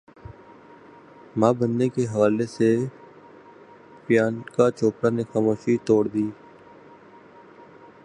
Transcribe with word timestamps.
ماں 1.39 1.53
بننے 1.59 1.87
کے 1.95 2.03
حوالے 2.13 2.45
سے 2.55 2.69
پریانکا 4.05 4.65
چوپڑا 4.77 5.09
نے 5.15 5.23
خاموشی 5.31 5.75
توڑ 5.87 6.03
دی 6.13 6.27